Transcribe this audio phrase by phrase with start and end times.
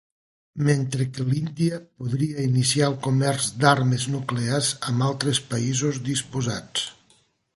[0.67, 6.89] Mentre que l'Índia podria iniciar el comerç d"armes nuclears amb altres països disposats.